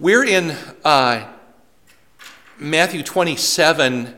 [0.00, 1.24] We're in uh,
[2.58, 4.12] Matthew 27.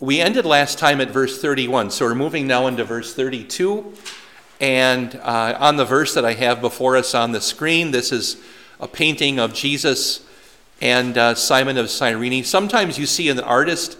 [0.00, 3.92] We ended last time at verse 31, so we're moving now into verse 32.
[4.58, 8.38] And uh, on the verse that I have before us on the screen, this is
[8.80, 10.26] a painting of Jesus
[10.80, 12.42] and uh, Simon of Cyrene.
[12.42, 13.98] Sometimes you see an artist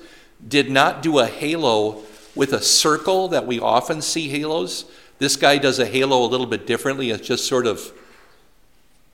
[0.48, 2.04] did not do a halo
[2.34, 4.86] with a circle that we often see halos.
[5.18, 7.10] This guy does a halo a little bit differently.
[7.10, 7.92] It's just sort of,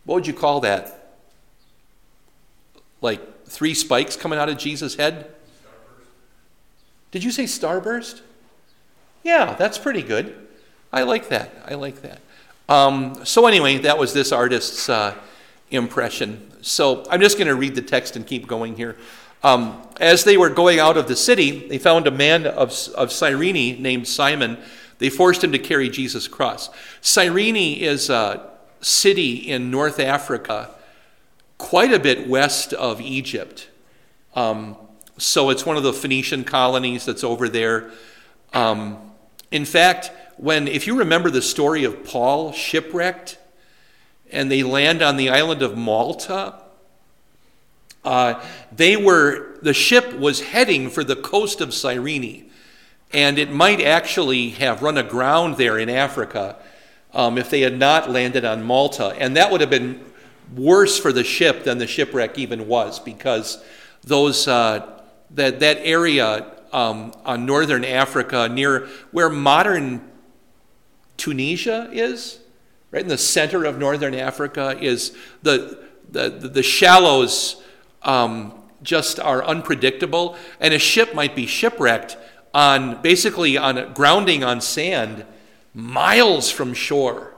[0.05, 1.04] what would you call that?
[3.05, 5.33] Like three spikes coming out of Jesus' head?
[7.13, 8.23] Did you say starburst?
[9.23, 10.35] Yeah, that's pretty good.
[10.93, 11.51] I like that.
[11.67, 12.21] I like that.
[12.69, 15.15] Um, so, anyway, that was this artist's uh,
[15.71, 16.51] impression.
[16.63, 18.97] So, I'm just going to read the text and keep going here.
[19.43, 23.13] Um, as they were going out of the city, they found a man of, of
[23.13, 24.57] Cyrene named Simon.
[24.99, 26.71] They forced him to carry Jesus' cross.
[27.03, 28.51] Cyrene is a
[28.81, 30.71] city in North Africa
[31.59, 33.69] quite a bit west of Egypt.
[34.35, 34.77] Um,
[35.19, 37.91] so it's one of the Phoenician colonies that's over there.
[38.53, 39.13] Um,
[39.51, 43.39] in fact, when, if you remember the story of Paul shipwrecked
[44.31, 46.55] and they land on the island of Malta,
[48.05, 52.51] uh, they were, the ship was heading for the coast of Cyrene.
[53.13, 56.57] And it might actually have run aground there in Africa
[57.13, 59.15] um, if they had not landed on Malta.
[59.19, 60.05] And that would have been
[60.55, 63.63] worse for the ship than the shipwreck even was because
[64.03, 70.11] those uh, that that area um, on northern Africa near where modern
[71.17, 72.41] Tunisia is,
[72.91, 75.79] right in the center of northern Africa, is the
[76.11, 77.63] the the shallows
[78.03, 82.17] um, just are unpredictable, and a ship might be shipwrecked
[82.53, 85.25] on basically on grounding on sand
[85.75, 87.34] miles from shore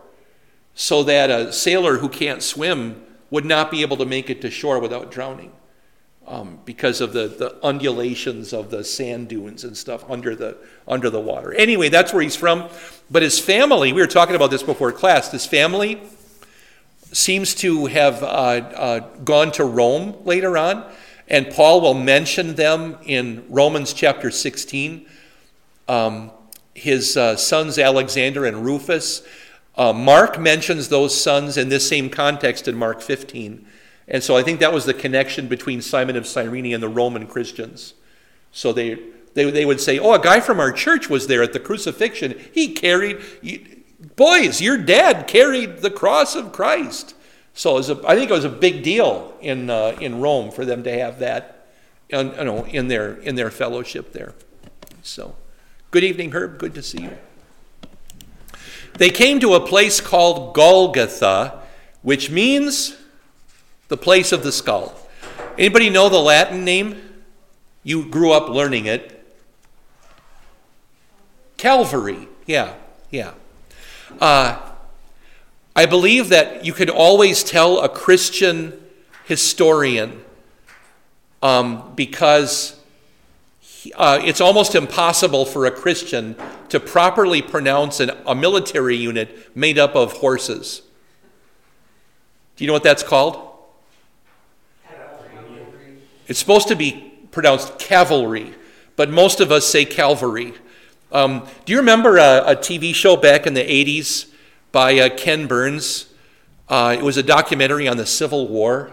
[0.77, 4.51] so that a sailor who can't swim would not be able to make it to
[4.51, 5.51] shore without drowning
[6.27, 10.57] um, because of the, the undulations of the sand dunes and stuff under the,
[10.87, 11.55] under the water.
[11.55, 12.69] Anyway, that's where he's from.
[13.11, 16.01] But his family, we were talking about this before class, his family
[17.11, 20.85] seems to have uh, uh, gone to Rome later on.
[21.29, 25.07] And Paul will mention them in Romans chapter 16.
[25.89, 26.31] Um,
[26.75, 29.27] his uh, sons Alexander and Rufus
[29.77, 33.67] uh, Mark mentions those sons in this same context in Mark 15.
[34.09, 37.27] And so I think that was the connection between Simon of Cyrene and the Roman
[37.27, 37.95] Christians.
[38.53, 38.99] So they,
[39.35, 42.39] they, they would say, Oh, a guy from our church was there at the crucifixion.
[42.53, 43.19] He carried,
[44.17, 47.15] boys, your dad carried the cross of Christ.
[47.53, 50.85] So a, I think it was a big deal in, uh, in Rome for them
[50.85, 51.57] to have that
[52.09, 54.35] you know, in, their, in their fellowship there.
[55.03, 55.37] So,
[55.91, 56.59] good evening, Herb.
[56.59, 57.17] Good to see you.
[58.99, 61.63] They came to a place called Golgotha,
[62.03, 62.97] which means
[63.89, 64.99] the place of the skull.
[65.59, 67.01] Anybody know the Latin name?
[67.83, 69.13] You grew up learning it.
[71.57, 72.29] Calvary.
[72.47, 72.75] Yeah,
[73.11, 73.35] yeah.
[74.21, 74.59] Uh,
[75.75, 78.83] I believe that you could always tell a Christian
[79.25, 80.23] historian
[81.43, 82.81] um, because
[83.95, 86.37] uh, it's almost impossible for a Christian
[86.69, 90.83] to properly pronounce an, a military unit made up of horses.
[92.57, 93.43] Do you know what that's called?
[96.27, 98.55] It's supposed to be pronounced cavalry,
[98.97, 100.55] but most of us say Calvary.
[101.13, 104.29] Um, do you remember a, a, TV show back in the 80s
[104.73, 106.13] by uh, Ken Burns?
[106.69, 108.91] Uh, it was a documentary on the Civil War.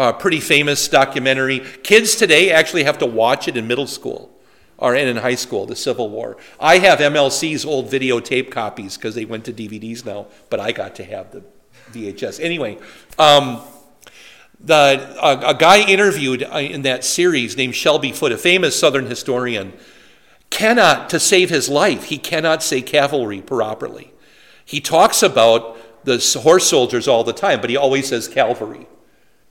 [0.00, 1.60] A pretty famous documentary.
[1.82, 4.34] Kids today actually have to watch it in middle school
[4.78, 6.38] or in high school, the Civil War.
[6.58, 10.94] I have MLC's old videotape copies because they went to DVDs now, but I got
[10.94, 11.44] to have the
[11.92, 12.42] VHS.
[12.42, 12.78] Anyway,
[13.18, 13.60] um,
[14.58, 19.04] the, a, a, guy interviewed uh, in that series named Shelby Foote, a famous Southern
[19.04, 19.74] historian,
[20.48, 24.14] cannot, to save his life, he cannot say cavalry properly.
[24.64, 28.86] He talks about the horse soldiers all the time, but he always says cavalry.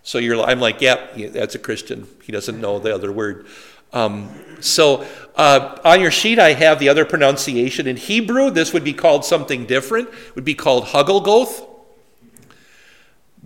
[0.09, 2.07] So you're, I'm like, yep, yeah, that's a Christian.
[2.23, 3.45] He doesn't know the other word.
[3.93, 4.27] Um,
[4.59, 7.85] so uh, on your sheet, I have the other pronunciation.
[7.85, 10.09] In Hebrew, this would be called something different.
[10.09, 11.63] It would be called Hugglegoth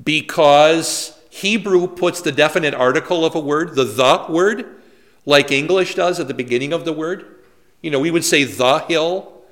[0.02, 4.82] because Hebrew puts the definite article of a word, the the word,
[5.26, 7.44] like English does at the beginning of the word.
[7.82, 9.44] You know, we would say the hill,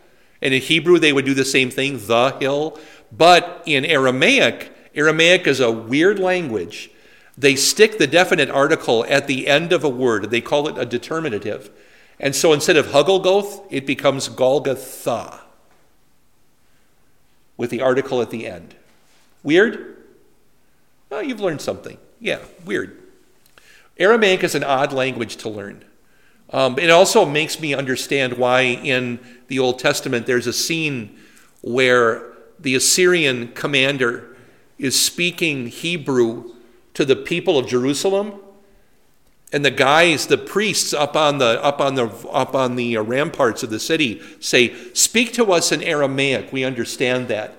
[0.42, 2.80] and in Hebrew, they would do the same thing, the hill.
[3.12, 6.90] But in Aramaic, Aramaic is a weird language.
[7.42, 10.30] They stick the definite article at the end of a word.
[10.30, 11.72] They call it a determinative.
[12.20, 15.42] And so instead of Hugglegoth, it becomes Golgotha
[17.58, 18.76] with the article at the end.
[19.42, 19.98] Weird?
[21.10, 21.98] Oh, you've learned something.
[22.20, 22.96] Yeah, weird.
[23.98, 25.84] Aramaic is an odd language to learn.
[26.52, 31.18] Um, it also makes me understand why in the Old Testament there's a scene
[31.62, 34.38] where the Assyrian commander
[34.78, 36.52] is speaking Hebrew
[36.94, 38.40] to the people of Jerusalem
[39.54, 43.02] and the guys the priests up on the up on the up on the uh,
[43.02, 46.52] ramparts of the city say speak to us in aramaic.
[46.52, 47.58] We understand that.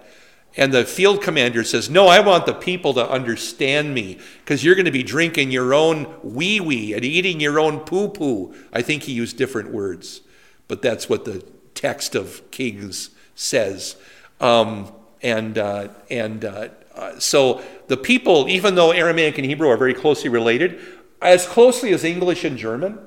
[0.54, 4.74] And the field commander says no i want the people to understand me because you're
[4.74, 8.82] going to be drinking your own wee wee and eating your own poo poo i
[8.82, 10.20] think he used different words
[10.68, 11.42] but that's what the
[11.74, 13.96] text of kings says.
[14.40, 14.92] Um,
[15.22, 19.94] and uh, and uh, uh so the people even though aramaic and hebrew are very
[19.94, 20.80] closely related
[21.22, 22.98] as closely as English and German,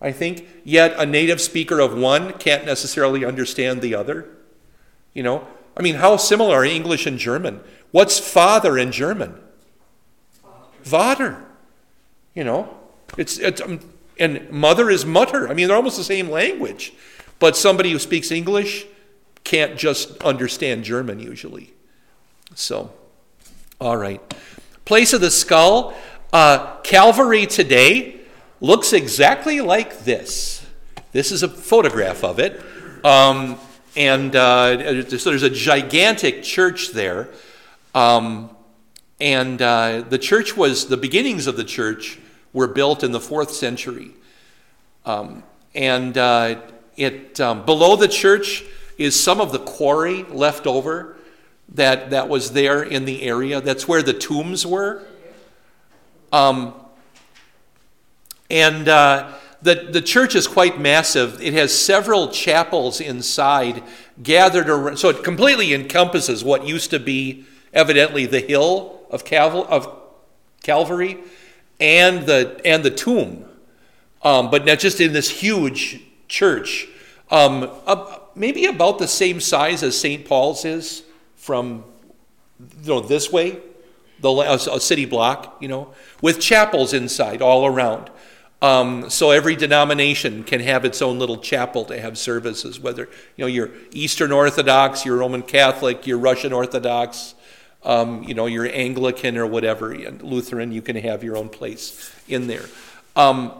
[0.00, 4.28] I think, yet a native speaker of one can't necessarily understand the other.
[5.14, 7.60] You know, I mean, how similar are English and German?
[7.92, 9.40] What's father in German?
[10.82, 11.44] Vater.
[12.34, 12.76] You know,
[13.16, 13.80] it's, it's um,
[14.18, 15.48] and mother is mutter.
[15.48, 16.92] I mean, they're almost the same language,
[17.38, 18.86] but somebody who speaks English
[19.44, 21.72] can't just understand German usually.
[22.54, 22.92] So,
[23.80, 24.20] all right.
[24.84, 25.94] Place of the skull.
[26.32, 28.20] Uh, Calvary today
[28.60, 30.66] looks exactly like this.
[31.12, 32.62] This is a photograph of it.
[33.04, 33.58] Um,
[33.96, 37.28] and uh, so there's a gigantic church there.
[37.94, 38.50] Um,
[39.20, 42.18] and uh, the church was, the beginnings of the church
[42.52, 44.12] were built in the fourth century.
[45.04, 45.42] Um,
[45.74, 46.60] and uh,
[46.96, 48.64] it, um, below the church
[48.96, 51.17] is some of the quarry left over
[51.74, 53.60] that, that was there in the area.
[53.60, 55.04] That's where the tombs were.
[56.32, 56.74] Um,
[58.50, 61.42] and uh, the, the church is quite massive.
[61.42, 63.82] It has several chapels inside
[64.22, 64.98] gathered around.
[64.98, 69.94] So it completely encompasses what used to be evidently the hill of, Cal- of
[70.62, 71.18] Calvary
[71.80, 73.44] and the, and the tomb.
[74.22, 76.88] Um, but not just in this huge church.
[77.30, 80.24] Um, uh, maybe about the same size as St.
[80.24, 81.02] Paul's is
[81.48, 81.82] from
[82.60, 83.58] you know, this way
[84.20, 88.10] the a city block, you know, with chapels inside all around.
[88.60, 93.44] Um, so every denomination can have its own little chapel to have services, whether you
[93.44, 97.34] know you're Eastern Orthodox, you're Roman Catholic, you're Russian Orthodox,
[97.82, 100.70] um, you know you're Anglican or whatever, and Lutheran.
[100.70, 102.66] You can have your own place in there.
[103.16, 103.52] Um,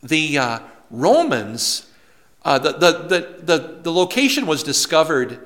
[0.00, 0.58] the uh,
[0.92, 1.90] Romans,
[2.44, 5.40] uh, the, the, the, the, the location was discovered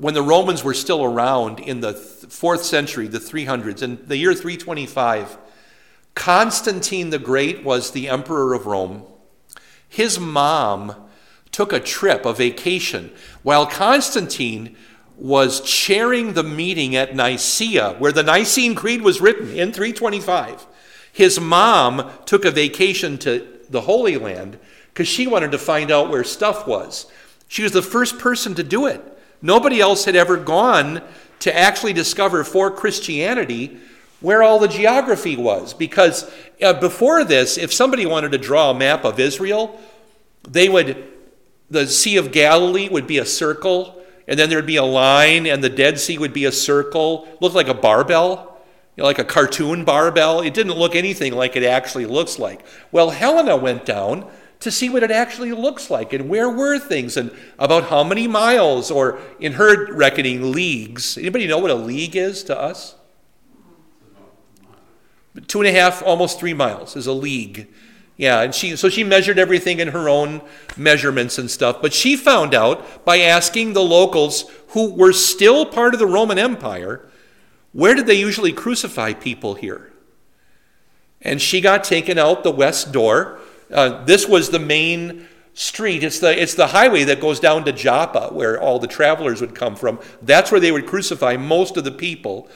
[0.00, 4.32] when the Romans were still around in the fourth century, the 300s, in the year
[4.32, 5.36] 325,
[6.14, 9.04] Constantine the Great was the emperor of Rome.
[9.86, 10.94] His mom
[11.52, 13.10] took a trip, a vacation,
[13.42, 14.74] while Constantine
[15.18, 20.66] was chairing the meeting at Nicaea, where the Nicene Creed was written in 325.
[21.12, 24.58] His mom took a vacation to the Holy Land
[24.88, 27.04] because she wanted to find out where stuff was.
[27.48, 29.09] She was the first person to do it.
[29.42, 31.02] Nobody else had ever gone
[31.40, 33.78] to actually discover for Christianity
[34.20, 35.72] where all the geography was.
[35.74, 36.30] Because
[36.62, 39.80] uh, before this, if somebody wanted to draw a map of Israel,
[40.42, 41.04] they would,
[41.70, 45.64] the Sea of Galilee would be a circle, and then there'd be a line, and
[45.64, 48.46] the Dead Sea would be a circle, looked like a barbell.
[48.96, 50.40] You know, like a cartoon barbell.
[50.40, 52.64] It didn't look anything like it actually looks like.
[52.90, 54.28] Well, Helena went down
[54.60, 58.28] to see what it actually looks like and where were things and about how many
[58.28, 61.16] miles or in her reckoning leagues.
[61.16, 62.94] Anybody know what a league is to us?
[65.46, 67.68] Two and a half almost three miles is a league.
[68.16, 70.42] Yeah and she so she measured everything in her own
[70.76, 75.94] measurements and stuff but she found out by asking the locals who were still part
[75.94, 77.10] of the roman empire
[77.72, 79.92] where did they usually crucify people here?
[81.22, 83.38] And she got taken out the west door
[83.72, 86.02] uh, this was the main street.
[86.02, 89.54] It's the, it's the highway that goes down to Joppa, where all the travelers would
[89.54, 90.00] come from.
[90.22, 92.48] That's where they would crucify most of the people.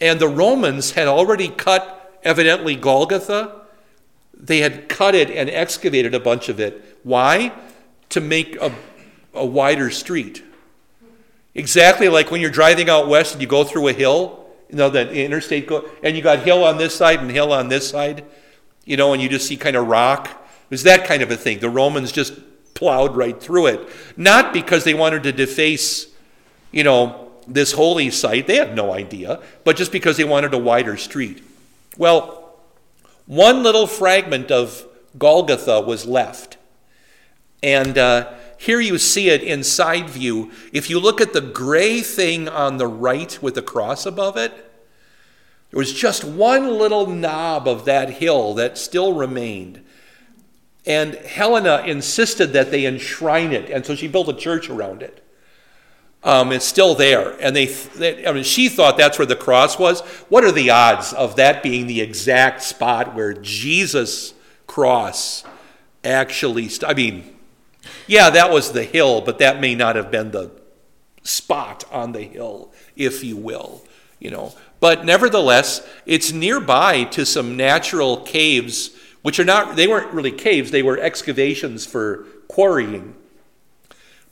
[0.00, 3.60] And the Romans had already cut, evidently, Golgotha.
[4.34, 6.98] They had cut it and excavated a bunch of it.
[7.02, 7.52] Why?
[8.10, 8.74] To make a,
[9.34, 10.42] a wider street.
[11.54, 14.88] Exactly like when you're driving out west and you go through a hill, you know,
[14.88, 18.24] the interstate go, and you got hill on this side and hill on this side,
[18.84, 20.39] you know, and you just see kind of rock
[20.70, 21.58] it was that kind of a thing.
[21.58, 22.32] The Romans just
[22.74, 23.88] plowed right through it.
[24.16, 26.06] Not because they wanted to deface,
[26.70, 28.46] you know, this holy site.
[28.46, 29.42] They had no idea.
[29.64, 31.42] But just because they wanted a wider street.
[31.98, 32.54] Well,
[33.26, 34.86] one little fragment of
[35.18, 36.56] Golgotha was left.
[37.62, 40.52] And uh, here you see it in side view.
[40.72, 44.52] If you look at the gray thing on the right with the cross above it,
[45.70, 49.84] There was just one little knob of that hill that still remained.
[50.86, 55.24] And Helena insisted that they enshrine it, and so she built a church around it.
[56.22, 59.78] Um, it's still there, and they, they, I mean, she thought that's where the cross
[59.78, 60.00] was.
[60.28, 64.34] What are the odds of that being the exact spot where Jesus'
[64.66, 65.44] cross
[66.04, 66.68] actually?
[66.68, 67.36] St- I mean,
[68.06, 70.50] yeah, that was the hill, but that may not have been the
[71.22, 73.82] spot on the hill, if you will.
[74.18, 78.90] You know, but nevertheless, it's nearby to some natural caves,
[79.22, 83.14] which are not, they weren't really caves, they were excavations for quarrying.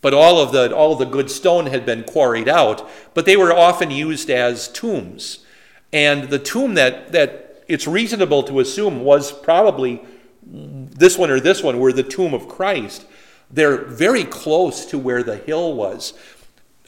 [0.00, 3.36] But all of the, all of the good stone had been quarried out, but they
[3.36, 5.44] were often used as tombs.
[5.92, 10.02] And the tomb that, that it's reasonable to assume was probably
[10.42, 13.06] this one or this one were the tomb of Christ.
[13.50, 16.14] They're very close to where the hill was,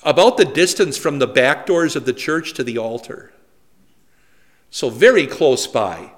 [0.02, 3.32] about the distance from the back doors of the church to the altar.
[4.70, 6.12] So, very close by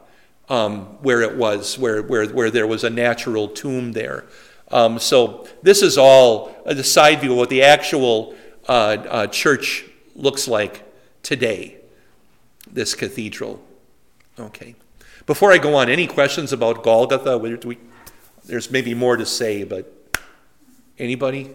[0.53, 4.27] um, where it was, where, where, where there was a natural tomb there.
[4.71, 8.35] Um, so, this is all a side view of what the actual
[8.69, 10.85] uh, uh, church looks like
[11.23, 11.79] today,
[12.71, 13.65] this cathedral.
[14.39, 14.75] Okay.
[15.25, 17.39] Before I go on, any questions about Golgotha?
[17.39, 17.79] We,
[18.45, 19.91] there's maybe more to say, but
[20.99, 21.51] anybody?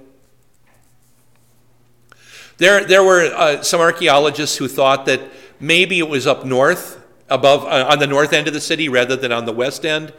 [2.57, 5.21] There, there were uh, some archaeologists who thought that
[5.59, 9.15] maybe it was up north, above uh, on the north end of the city rather
[9.15, 10.13] than on the west end,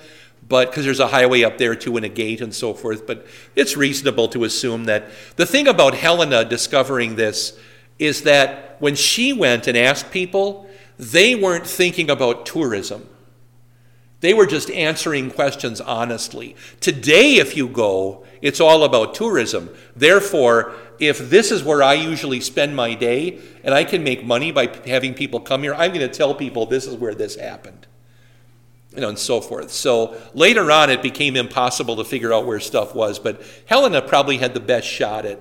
[0.47, 3.07] but because there's a highway up there too and a gate and so forth.
[3.07, 7.59] But it's reasonable to assume that the thing about Helena discovering this
[7.99, 13.09] is that when she went and asked people, they weren't thinking about tourism.
[14.21, 16.57] They were just answering questions honestly.
[16.81, 19.71] Today, if you go, it's all about tourism.
[19.97, 24.53] Therefore, if this is where I usually spend my day and I can make money
[24.53, 27.87] by having people come here, I'm going to tell people this is where this happened.
[28.95, 29.71] You know, and so forth.
[29.71, 34.39] So later on, it became impossible to figure out where stuff was, but Helena probably
[34.39, 35.41] had the best shot at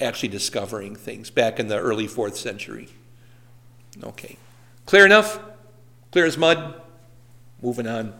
[0.00, 2.88] actually discovering things back in the early fourth century.
[4.02, 4.38] Okay.
[4.86, 5.38] Clear enough?
[6.10, 6.80] Clear as mud?
[7.62, 8.14] Moving on.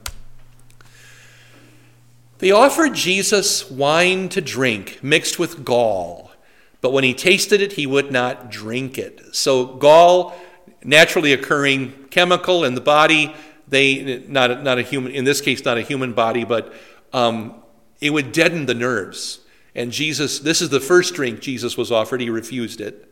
[2.40, 6.32] They offered Jesus wine to drink mixed with gall,
[6.80, 9.34] but when he tasted it, he would not drink it.
[9.34, 10.34] So, gall,
[10.82, 13.34] naturally occurring chemical in the body,
[13.68, 16.72] they not not a human in this case not a human body, but
[17.12, 17.54] um,
[18.00, 19.40] it would deaden the nerves.
[19.74, 22.20] And Jesus, this is the first drink Jesus was offered.
[22.20, 23.06] He refused it.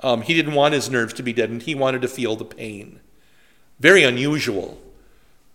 [0.00, 1.62] Um, he didn't want his nerves to be deadened.
[1.62, 3.00] He wanted to feel the pain.
[3.80, 4.80] Very unusual.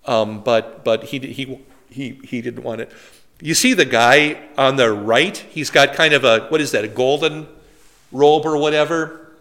[0.05, 1.61] Um, but but he, he,
[1.91, 2.91] he, he didn't want it.
[3.41, 5.35] You see the guy on the right?
[5.37, 7.47] He's got kind of a, what is that, a golden
[8.11, 9.31] robe or whatever?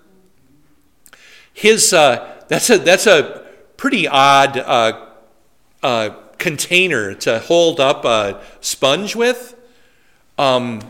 [1.52, 3.44] His, uh, that's, a, that's a
[3.76, 5.06] pretty odd uh,
[5.82, 9.54] uh, container to hold up a sponge with.
[10.38, 10.80] Um,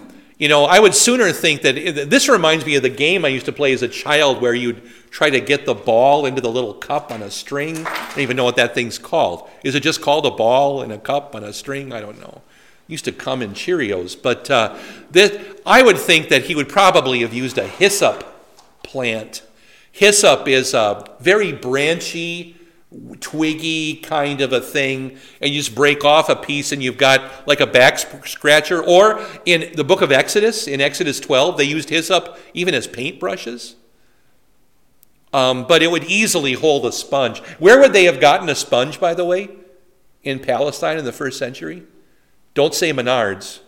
[0.40, 3.44] you know, I would sooner think that this reminds me of the game I used
[3.44, 4.80] to play as a child where you'd
[5.10, 7.86] try to get the ball into the little cup on a string.
[7.86, 9.50] I don't even know what that thing's called.
[9.62, 11.92] Is it just called a ball in a cup on a string?
[11.92, 12.40] I don't know.
[12.86, 14.16] Used to come in Cheerios.
[14.20, 14.78] But uh,
[15.10, 18.24] this, I would think that he would probably have used a hyssop
[18.82, 19.42] plant.
[19.92, 22.56] Hyssop is a very branchy,
[23.20, 27.46] twiggy kind of a thing, and you just break off a piece and you've got
[27.46, 28.82] like a back scratcher.
[28.82, 33.74] Or in the book of Exodus, in Exodus 12, they used hyssop even as paintbrushes.
[35.32, 37.38] Um, but it would easily hold a sponge.
[37.58, 39.48] Where would they have gotten a sponge, by the way,
[40.24, 41.84] in Palestine in the first century?
[42.54, 43.60] Don't say Menards.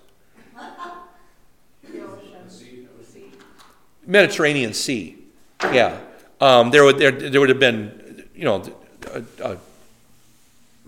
[4.05, 5.17] Mediterranean Sea.
[5.63, 6.01] Yeah.
[6.41, 8.65] Um, there, would, there, there would have been, you know,
[9.13, 9.57] a, a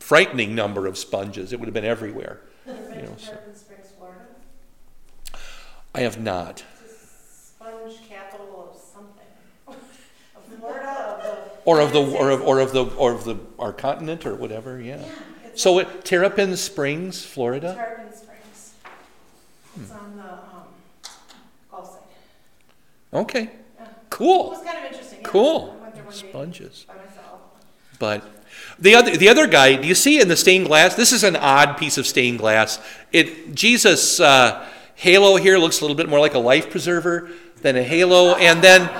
[0.00, 1.52] frightening number of sponges.
[1.52, 2.40] It would have been everywhere.
[2.66, 3.36] You know, so.
[3.54, 4.20] Springs, Florida?
[5.94, 6.64] I have not.
[6.88, 9.26] Sponge capital of something.
[10.36, 11.54] of Florida, of the.
[11.66, 14.78] Or of the or of, or of the or of the our continent or whatever.
[14.78, 14.98] Yeah.
[14.98, 15.06] Yeah,
[15.54, 17.74] So it, Terrapin Springs, Florida.
[17.74, 18.74] Tarpon Springs.
[19.80, 20.64] It's on the, um,
[21.70, 23.18] Gulf side.
[23.20, 23.40] Okay.
[23.78, 23.84] Yeah.
[23.84, 24.50] It Cool.
[24.50, 25.20] was kind of interesting.
[25.22, 25.26] yeah.
[25.28, 25.74] Cool.
[25.78, 26.84] I went there one day Sponges.
[26.86, 27.13] Myself.
[27.98, 28.24] But
[28.78, 30.94] the other the other guy, do you see in the stained glass?
[30.94, 32.80] This is an odd piece of stained glass.
[33.12, 37.30] It Jesus uh, halo here looks a little bit more like a life preserver
[37.62, 38.90] than a halo, and then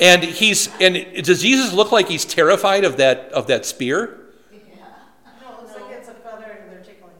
[0.00, 4.18] and he's and does Jesus look like he's terrified of that of that spear?
[4.52, 4.84] Yeah.
[5.40, 7.14] No, looks like it's a feather and they're tickling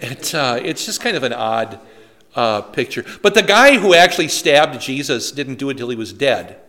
[0.00, 0.12] him.
[0.12, 1.80] It, uh, it's just kind of an odd
[2.34, 3.04] uh, picture.
[3.20, 6.61] But the guy who actually stabbed Jesus didn't do it until he was dead.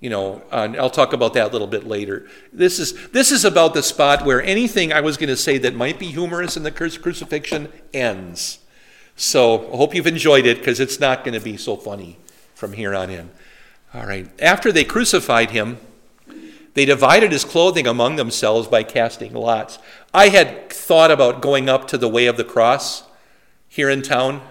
[0.00, 2.28] You know, I'll talk about that a little bit later.
[2.52, 5.74] This is this is about the spot where anything I was going to say that
[5.74, 8.60] might be humorous in the crucifixion ends.
[9.16, 12.16] So I hope you've enjoyed it because it's not going to be so funny
[12.54, 13.30] from here on in.
[13.92, 14.30] All right.
[14.40, 15.78] After they crucified him,
[16.74, 19.80] they divided his clothing among themselves by casting lots.
[20.14, 23.02] I had thought about going up to the Way of the Cross
[23.66, 24.42] here in town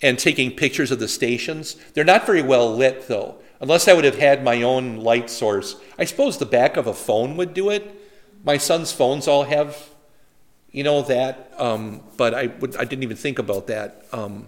[0.00, 1.74] and taking pictures of the stations.
[1.94, 3.36] They're not very well lit, though.
[3.60, 5.76] Unless I would have had my own light source.
[5.98, 7.94] I suppose the back of a phone would do it.
[8.44, 9.88] My son's phones all have,
[10.70, 11.52] you know, that.
[11.56, 14.04] Um, but I, would, I didn't even think about that.
[14.12, 14.46] Um,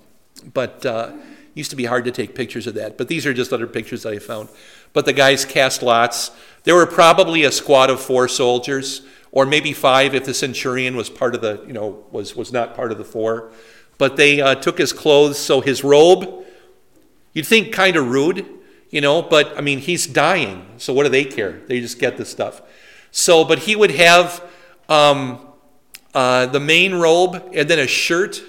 [0.52, 1.12] but uh,
[1.54, 2.98] used to be hard to take pictures of that.
[2.98, 4.50] But these are just other pictures that I found.
[4.92, 6.30] But the guys cast lots.
[6.64, 11.08] There were probably a squad of four soldiers, or maybe five if the centurion was
[11.08, 13.50] part of the, you know, was, was not part of the four.
[13.96, 16.44] But they uh, took his clothes, so his robe,
[17.32, 18.46] you'd think kind of rude
[18.90, 20.66] you know, but I mean, he's dying.
[20.78, 21.60] So what do they care?
[21.66, 22.62] They just get the stuff.
[23.10, 24.42] So, but he would have
[24.88, 25.46] um,
[26.14, 28.42] uh, the main robe and then a shirt,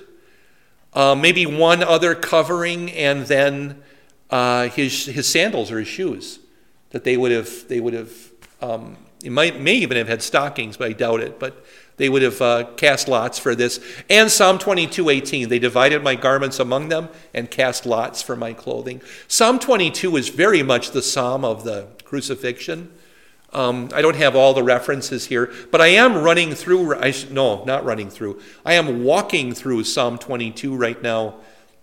[0.93, 3.81] uh, maybe one other covering, and then
[4.29, 6.39] uh, his, his sandals or his shoes
[6.91, 8.11] that they would have, they would have,
[8.61, 11.39] um, he might, may even have had stockings, but I doubt it.
[11.39, 11.65] But
[11.99, 13.79] they would have uh, cast lots for this.
[14.09, 18.53] And Psalm 22 18, they divided my garments among them and cast lots for my
[18.53, 19.01] clothing.
[19.27, 22.91] Psalm 22 is very much the psalm of the crucifixion.
[23.51, 27.65] Um, I don't have all the references here, but I am running through, I, no,
[27.65, 28.39] not running through.
[28.65, 31.35] I am walking through Psalm 22 right now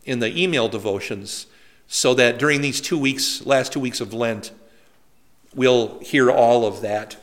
[0.05, 1.47] in the email devotions
[1.89, 4.51] so that during these two weeks, last two weeks of Lent,
[5.55, 7.17] we'll hear all of that.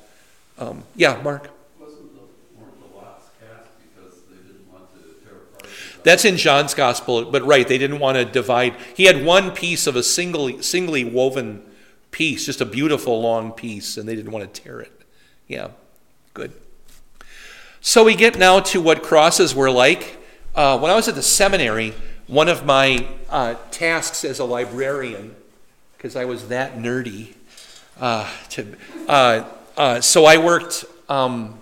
[0.60, 1.50] Um, yeah, Mark?
[6.04, 8.76] That's in John's gospel, but right, they didn't want to divide.
[8.96, 11.64] He had one piece of a singly, singly woven
[12.12, 14.92] piece, just a beautiful long piece, and they didn't want to tear it.
[15.48, 15.70] Yeah,
[16.34, 16.52] good.
[17.82, 20.18] So we get now to what crosses were like.
[20.56, 21.94] Uh, when I was at the seminary,
[22.28, 25.36] one of my uh, tasks as a librarian,
[25.98, 27.34] because I was that nerdy,
[28.00, 28.76] uh, to,
[29.08, 29.44] uh,
[29.76, 31.60] uh, so I worked um,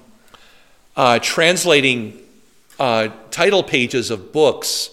[0.95, 2.19] uh, translating
[2.81, 4.89] uh, title pages of books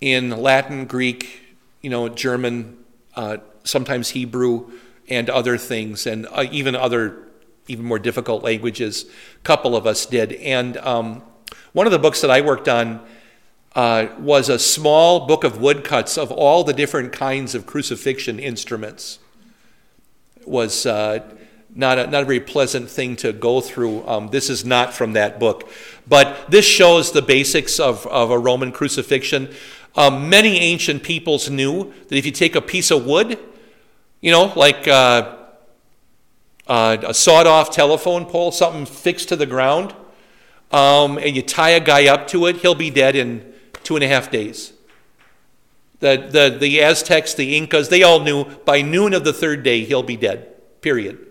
[0.00, 2.78] in Latin, Greek, you know, German,
[3.16, 4.72] uh, sometimes Hebrew,
[5.10, 7.28] and other things, and uh, even other,
[7.66, 9.04] even more difficult languages.
[9.04, 10.32] A couple of us did.
[10.32, 11.22] And um,
[11.74, 13.06] one of the books that I worked on
[13.74, 19.18] uh, was a small book of woodcuts of all the different kinds of crucifixion instruments.
[20.46, 21.28] Was uh,
[21.78, 24.06] not a, not a very pleasant thing to go through.
[24.06, 25.70] Um, this is not from that book.
[26.08, 29.54] But this shows the basics of, of a Roman crucifixion.
[29.94, 33.38] Um, many ancient peoples knew that if you take a piece of wood,
[34.20, 35.36] you know, like uh,
[36.66, 39.94] uh, a sawed off telephone pole, something fixed to the ground,
[40.72, 44.04] um, and you tie a guy up to it, he'll be dead in two and
[44.04, 44.72] a half days.
[46.00, 49.84] The, the, the Aztecs, the Incas, they all knew by noon of the third day
[49.84, 51.27] he'll be dead, period.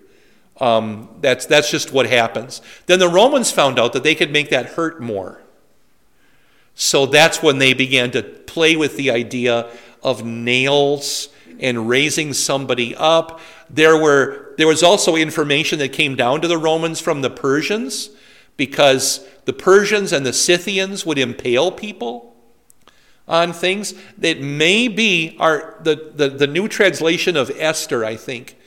[0.59, 2.61] Um, that's, that's just what happens.
[2.87, 5.41] Then the Romans found out that they could make that hurt more.
[6.73, 9.69] So that's when they began to play with the idea
[10.03, 13.39] of nails and raising somebody up.
[13.69, 18.09] There, were, there was also information that came down to the Romans from the Persians
[18.57, 22.35] because the Persians and the Scythians would impale people
[23.27, 28.57] on things that may be our, the, the, the new translation of Esther, I think,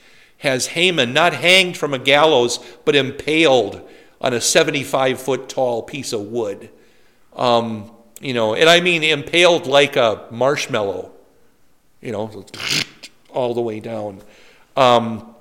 [0.41, 3.87] has Haman not hanged from a gallows, but impaled
[4.19, 6.69] on a 75 foot tall piece of wood.
[7.35, 11.11] Um, you know, and I mean impaled like a marshmallow,
[12.01, 12.43] you know,
[13.29, 14.21] all the way down.
[14.75, 15.35] Um,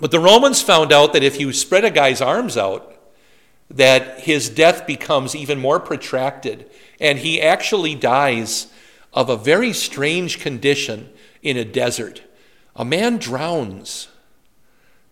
[0.00, 2.94] but the Romans found out that if you spread a guy's arms out,
[3.68, 8.68] that his death becomes even more protracted, and he actually dies
[9.12, 11.10] of a very strange condition
[11.42, 12.22] in a desert.
[12.78, 14.08] A man drowns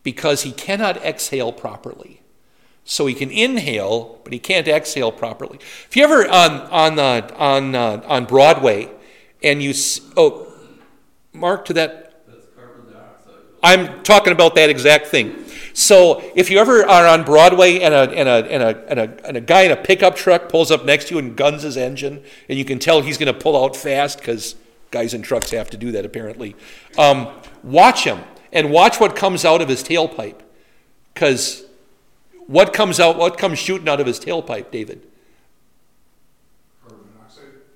[0.02, 2.22] because he cannot exhale properly.
[2.84, 5.58] So he can inhale, but he can't exhale properly.
[5.88, 8.88] If you ever on on uh, on uh, on Broadway,
[9.42, 9.74] and you
[10.16, 10.52] oh,
[11.32, 12.04] Mark to that.
[13.62, 15.44] I'm talking about that exact thing.
[15.72, 19.26] So if you ever are on Broadway and a, and a, and a, and a,
[19.26, 21.76] and a guy in a pickup truck pulls up next to you and guns his
[21.76, 24.54] engine, and you can tell he's going to pull out fast because
[24.90, 26.56] guys in trucks have to do that apparently.
[26.98, 27.28] Um,
[27.66, 28.20] Watch him
[28.52, 30.38] and watch what comes out of his tailpipe.
[31.12, 31.64] Because
[32.46, 35.02] what comes out, what comes shooting out of his tailpipe, David?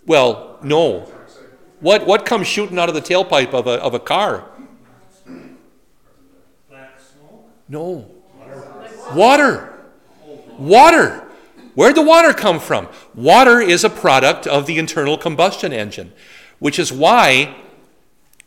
[0.07, 1.11] Well, no.
[1.81, 4.47] What, what comes shooting out of the tailpipe of a, of a car?
[7.69, 8.11] No.
[9.15, 9.85] Water.
[10.59, 11.27] Water.
[11.75, 12.89] Where'd the water come from?
[13.15, 16.13] Water is a product of the internal combustion engine,
[16.61, 17.57] which is why,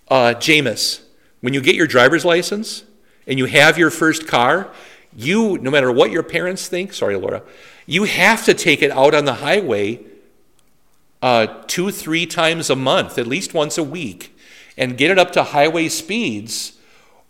[0.07, 1.01] uh, Jameis,
[1.41, 2.83] when you get your driver's license
[3.27, 4.71] and you have your first car,
[5.15, 7.43] you, no matter what your parents think, sorry, Laura,
[7.85, 9.99] you have to take it out on the highway
[11.21, 14.37] uh, two, three times a month, at least once a week,
[14.77, 16.73] and get it up to highway speeds,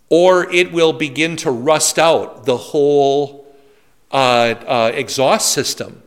[0.10, 3.46] or it will begin to rust out the whole
[4.12, 6.02] uh, uh, exhaust system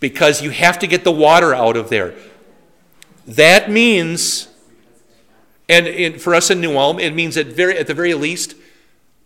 [0.00, 2.14] because you have to get the water out of there.
[3.26, 4.48] That means,
[5.68, 8.54] and, and for us in New Ulm, it means at, very, at the very least,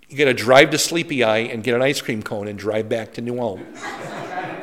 [0.08, 2.88] you got to drive to Sleepy Eye and get an ice cream cone and drive
[2.88, 3.60] back to New Ulm.
[3.60, 4.56] I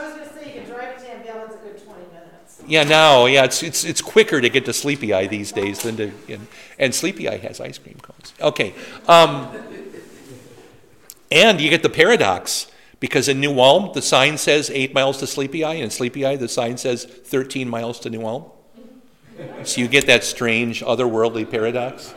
[0.00, 2.62] was gonna say, you can drive to Danville, it's a good twenty minutes.
[2.66, 5.96] Yeah, now, yeah, it's, it's, it's quicker to get to Sleepy Eye these days than
[5.96, 6.46] to, and,
[6.78, 8.32] and Sleepy Eye has ice cream cones.
[8.40, 8.74] Okay.
[9.08, 9.48] Um,
[11.32, 12.68] and you get the paradox
[13.00, 16.24] because in New Ulm, the sign says eight miles to Sleepy Eye, and in Sleepy
[16.24, 18.44] Eye, the sign says 13 miles to New Ulm.
[19.64, 22.14] So you get that strange otherworldly paradox.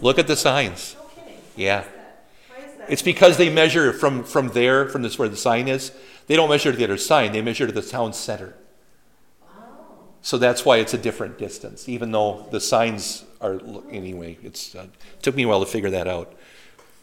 [0.00, 0.96] Look at the signs.
[1.54, 1.84] Yeah.
[2.88, 5.92] It's because they measure from, from there, from this where the sign is.
[6.26, 8.54] They don't measure to the other sign, they measure to the town center.
[10.22, 14.86] So that's why it's a different distance, even though the signs are, anyway, it's, uh,
[15.20, 16.32] took me a while to figure that out.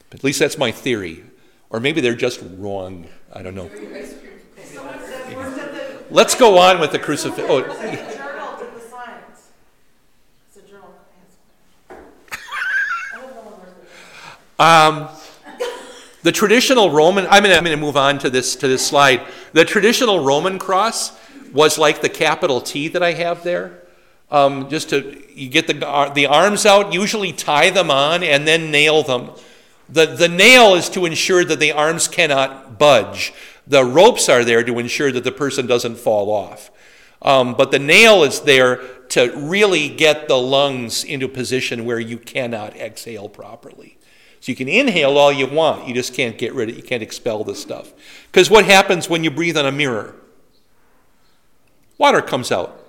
[0.09, 1.23] But at least that's my theory.
[1.69, 3.07] Or maybe they're just wrong.
[3.31, 3.69] I don't know.
[3.69, 7.47] Someone said, where's the, Let's go on with the crucifix.
[7.47, 9.51] Oh, the journal did the signs?
[10.47, 10.57] It's.
[11.91, 11.95] I
[13.13, 13.85] don't know where's the
[14.57, 15.07] journal.
[15.07, 15.09] Um,
[16.23, 19.21] the traditional Roman, I'm going to move on to this, to this slide.
[19.53, 21.17] The traditional Roman cross
[21.53, 23.83] was like the capital T that I have there.
[24.31, 28.69] Um, just to, you get the, the arms out, usually tie them on, and then
[28.69, 29.31] nail them.
[29.91, 33.33] The, the nail is to ensure that the arms cannot budge.
[33.65, 36.71] The ropes are there to ensure that the person doesn't fall off.
[37.21, 38.77] Um, but the nail is there
[39.09, 43.97] to really get the lungs into a position where you cannot exhale properly.
[44.39, 46.87] So you can inhale all you want, you just can't get rid of it, you
[46.87, 47.91] can't expel the stuff.
[48.31, 50.15] Because what happens when you breathe on a mirror?
[51.97, 52.79] Water comes out.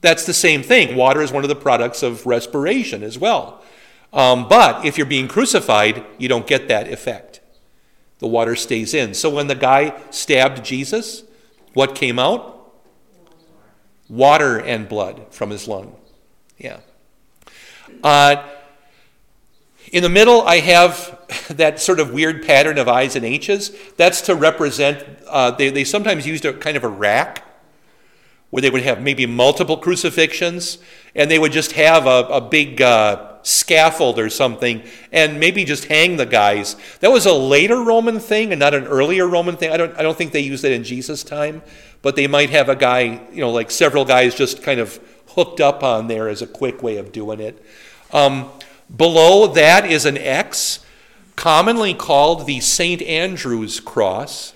[0.00, 0.96] That's the same thing.
[0.96, 3.62] Water is one of the products of respiration as well.
[4.12, 7.40] Um, but if you're being crucified, you don't get that effect.
[8.18, 9.14] The water stays in.
[9.14, 11.24] So when the guy stabbed Jesus,
[11.74, 12.54] what came out?
[14.08, 15.96] Water and blood from his lung.
[16.56, 16.80] Yeah.
[18.02, 18.42] Uh,
[19.92, 21.18] in the middle, I have
[21.50, 23.70] that sort of weird pattern of I's and H's.
[23.96, 27.44] That's to represent, uh, they, they sometimes used a kind of a rack
[28.50, 30.78] where they would have maybe multiple crucifixions
[31.14, 34.82] and they would just have a, a big uh, scaffold or something
[35.12, 36.74] and maybe just hang the guys.
[36.98, 39.70] That was a later Roman thing and not an earlier Roman thing.
[39.70, 41.62] I don't, I don't think they used it in Jesus' time,
[42.02, 45.60] but they might have a guy, you know, like several guys just kind of hooked
[45.60, 47.64] up on there as a quick way of doing it.
[48.12, 48.50] Um,
[48.94, 50.84] below that is an X,
[51.36, 53.00] commonly called the St.
[53.00, 54.54] Andrew's cross.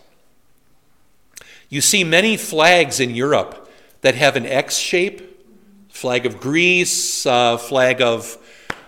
[1.68, 5.30] You see many flags in Europe that have an X shape
[5.90, 8.36] flag of Greece, uh, flag of,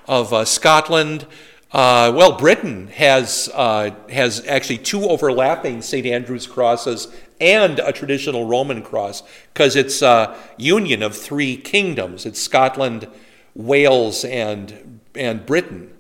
[0.06, 1.26] of uh, Scotland.
[1.72, 6.06] Uh, well, Britain has, uh, has actually two overlapping St.
[6.06, 7.08] Andrew's crosses
[7.40, 12.26] and a traditional Roman cross because it's a union of three kingdoms.
[12.26, 13.08] It's Scotland,
[13.54, 15.96] Wales, and, and Britain.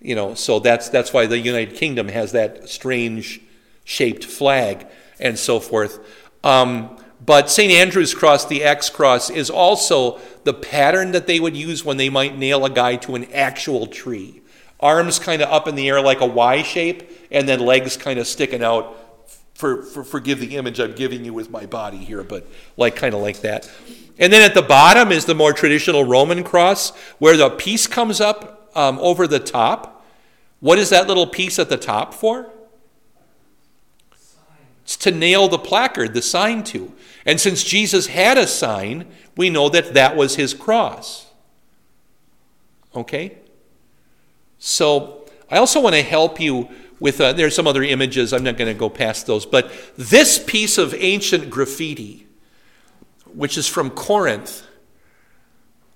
[0.00, 3.40] You know, so that's, that's why the United Kingdom has that strange
[3.84, 4.86] shaped flag
[5.18, 5.98] and so forth.
[6.42, 7.72] Um, but St.
[7.72, 12.08] Andrew's cross, the X cross, is also the pattern that they would use when they
[12.08, 14.42] might nail a guy to an actual tree.
[14.80, 18.18] Arms kind of up in the air like a Y shape, and then legs kind
[18.18, 19.00] of sticking out.
[19.54, 22.44] For, for forgive the image I'm giving you with my body here, but
[22.76, 23.70] like kind of like that.
[24.18, 28.20] And then at the bottom is the more traditional Roman cross, where the piece comes
[28.20, 30.04] up um, over the top.
[30.58, 32.50] What is that little piece at the top for?
[34.82, 36.92] It's to nail the placard, the sign to.
[37.26, 39.06] And since Jesus had a sign,
[39.36, 41.26] we know that that was his cross.
[42.94, 43.38] Okay?
[44.58, 46.68] So, I also want to help you
[47.00, 50.42] with, uh, there's some other images, I'm not going to go past those, but this
[50.42, 52.26] piece of ancient graffiti,
[53.32, 54.66] which is from Corinth,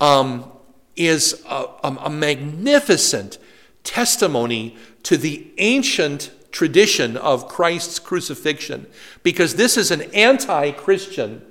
[0.01, 0.53] um,
[0.97, 3.39] is a, a, a magnificent
[3.85, 8.87] testimony to the ancient tradition of Christ's crucifixion
[9.23, 11.45] because this is an anti Christian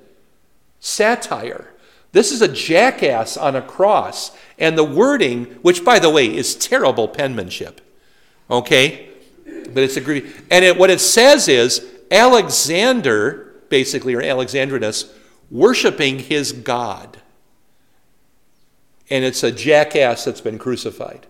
[0.80, 1.72] satire.
[2.12, 4.36] This is a jackass on a cross.
[4.58, 7.80] And the wording, which by the way is terrible penmanship,
[8.50, 9.08] Okay?
[9.44, 10.24] But it's a Greek.
[10.50, 15.12] And it, what it says is Alexander, basically, or Alexandrinus,
[15.50, 17.18] worshiping his God.
[19.10, 21.26] And it's a jackass that's been crucified.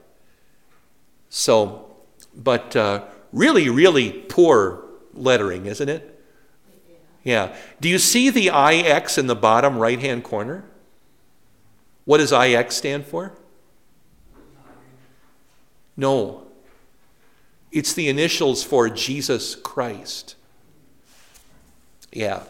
[1.30, 1.96] So,
[2.36, 6.14] but uh, really, really poor lettering, isn't it?
[7.24, 7.54] Yeah.
[7.80, 10.64] Do you see the IX in the bottom right hand corner?
[12.04, 13.32] What does IX stand for?
[15.96, 16.46] No.
[17.70, 20.36] It's the initials for Jesus Christ.
[22.12, 22.44] Yeah.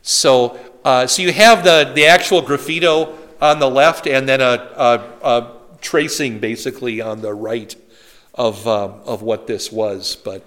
[0.00, 4.70] So, uh, so you have the, the actual graffito on the left and then a,
[4.76, 7.76] a, a tracing basically on the right
[8.34, 10.16] of, uh, of what this was.
[10.16, 10.44] But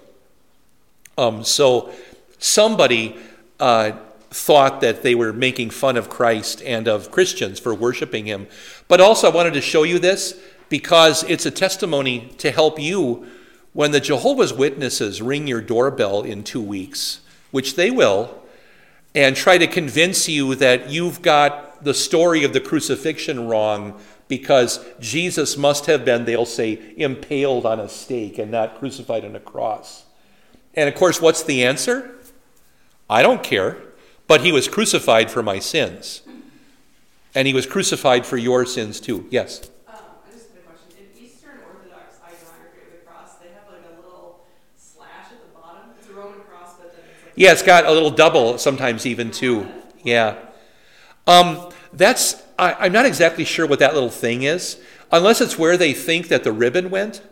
[1.16, 1.92] um, so
[2.38, 3.16] somebody
[3.58, 3.92] uh,
[4.30, 8.46] thought that they were making fun of Christ and of Christians for worshiping him.
[8.86, 13.26] But also, I wanted to show you this because it's a testimony to help you
[13.72, 17.20] when the Jehovah's Witnesses ring your doorbell in two weeks,
[17.50, 18.42] which they will,
[19.14, 23.98] and try to convince you that you've got the story of the crucifixion wrong
[24.28, 29.34] because Jesus must have been, they'll say, impaled on a stake and not crucified on
[29.34, 30.04] a cross.
[30.74, 32.14] And of course, what's the answer?
[33.10, 33.78] I don't care,
[34.26, 36.22] but he was crucified for my sins.
[37.34, 39.26] And he was crucified for your sins too.
[39.30, 39.70] Yes?
[39.86, 40.98] Um, I a question.
[40.98, 44.44] In Eastern Orthodox iconography of the cross, they have like a little
[44.76, 45.90] slash at the bottom.
[45.98, 47.32] It's a Roman cross, but then it's like.
[47.36, 49.66] Yeah, it's got a little double sometimes even too.
[50.02, 50.36] Yeah.
[51.26, 54.80] Um, that's, I, I'm not exactly sure what that little thing is,
[55.12, 57.22] unless it's where they think that the ribbon went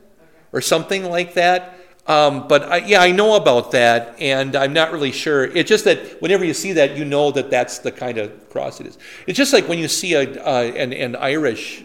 [0.52, 1.74] or something like that.
[2.06, 5.44] Um, but I, yeah, I know about that, and I'm not really sure.
[5.44, 8.80] It's just that whenever you see that, you know that that's the kind of cross
[8.80, 8.96] it is.
[9.26, 11.82] It's just like when you see a, uh, an, an Irish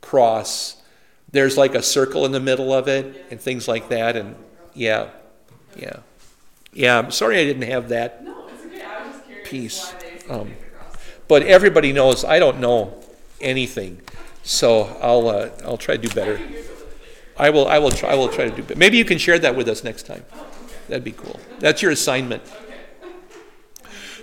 [0.00, 0.80] cross,
[1.30, 4.16] there's like a circle in the middle of it and things like that.
[4.16, 4.36] And
[4.72, 5.10] yeah,
[5.76, 5.96] yeah,
[6.72, 6.98] yeah.
[6.98, 8.82] I'm sorry I didn't have that No, it's okay.
[8.82, 9.92] I was just curious Piece,
[10.30, 10.96] um, to make the cross.
[11.28, 12.94] But everybody knows I don't know
[13.40, 14.00] anything,
[14.42, 16.40] so I'll uh, I'll try to do better.
[17.36, 18.78] I will I will try I will try to do better.
[18.78, 20.24] Maybe you can share that with us next time.
[20.88, 21.38] That'd be cool.
[21.60, 22.42] That's your assignment.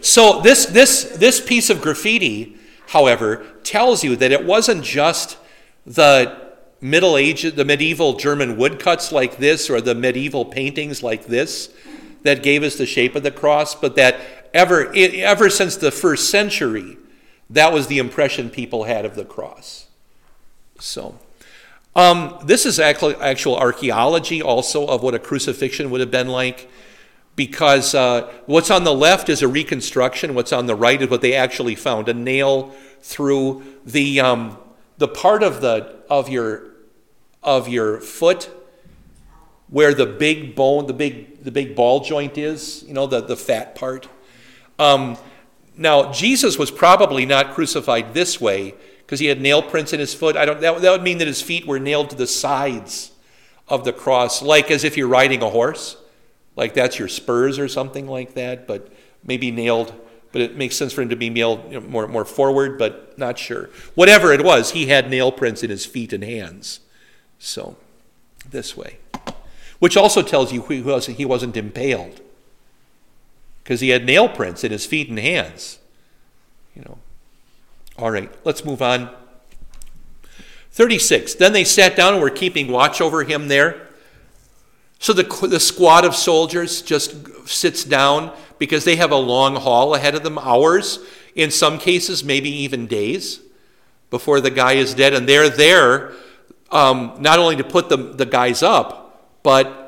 [0.02, 5.38] So this this this piece of graffiti, however, tells you that it wasn't just
[5.86, 6.46] the
[6.82, 11.74] Middle Age, the medieval German woodcuts like this, or the medieval paintings like this,
[12.24, 16.32] that gave us the shape of the cross, but that ever ever since the first
[16.32, 16.98] century,
[17.52, 19.88] that was the impression people had of the cross.
[20.80, 21.20] So.
[21.98, 26.70] Um, this is actual, actual archaeology also of what a crucifixion would have been like
[27.38, 31.22] because uh, what's on the left is a reconstruction, what's on the right is what
[31.22, 34.58] they actually found a nail through the, um,
[34.98, 36.64] the part of, the, of, your,
[37.42, 38.50] of your foot
[39.70, 43.38] where the big bone, the big, the big ball joint is, you know, the, the
[43.38, 44.08] fat part.
[44.80, 45.18] Um,
[45.78, 50.14] now, Jesus was probably not crucified this way because he had nail prints in his
[50.14, 50.38] foot.
[50.38, 53.12] I don't, that, that would mean that his feet were nailed to the sides
[53.68, 55.98] of the cross, like as if you're riding a horse,
[56.56, 58.92] like that's your spurs or something like that, but
[59.24, 59.94] maybe nailed.
[60.32, 63.18] But it makes sense for him to be nailed you know, more, more forward, but
[63.18, 63.70] not sure.
[63.96, 66.82] Whatever it was, he had nail prints in his feet and hands.
[67.40, 67.78] So,
[68.50, 68.98] this way.
[69.80, 72.22] Which also tells you he wasn't, he wasn't impaled
[73.66, 75.80] because he had nail prints in his feet and hands.
[76.76, 77.00] You know.
[77.98, 79.10] All right, let's move on.
[80.72, 81.34] 36.
[81.36, 83.88] Then they sat down and were keeping watch over him there.
[85.00, 87.16] So the, the squad of soldiers just
[87.48, 91.00] sits down because they have a long haul ahead of them, hours,
[91.34, 93.40] in some cases, maybe even days
[94.12, 95.14] before the guy is dead.
[95.14, 96.14] And they're there
[96.72, 99.85] um, not only to put the, the guys up, but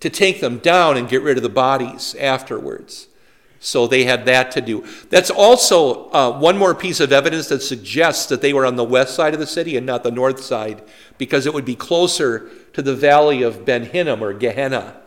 [0.00, 3.08] to take them down and get rid of the bodies afterwards.
[3.58, 4.86] So they had that to do.
[5.08, 8.84] That's also uh, one more piece of evidence that suggests that they were on the
[8.84, 10.82] west side of the city and not the north side,
[11.18, 15.00] because it would be closer to the valley of Ben Hinnom or Gehenna,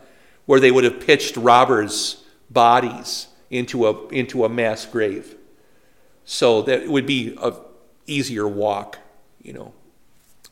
[0.46, 5.36] where they would have pitched robbers' bodies into a, into a mass grave.
[6.24, 7.54] So that it would be a
[8.06, 8.98] easier walk,
[9.40, 9.72] you know.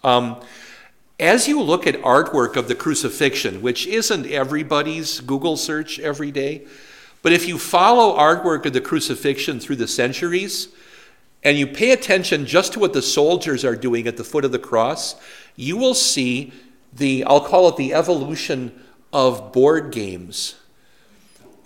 [0.05, 0.40] Um,
[1.18, 6.64] as you look at artwork of the crucifixion, which isn't everybody's Google search every day,
[7.22, 10.68] but if you follow artwork of the crucifixion through the centuries,
[11.42, 14.52] and you pay attention just to what the soldiers are doing at the foot of
[14.52, 15.16] the cross,
[15.57, 16.52] you will see
[16.92, 18.72] the, I'll call it the evolution
[19.12, 20.54] of board games